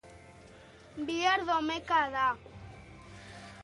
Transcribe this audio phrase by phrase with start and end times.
[1.05, 2.27] Bihar domeka da.